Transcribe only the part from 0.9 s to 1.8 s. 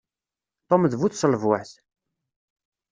d bu tṣelbuɛt.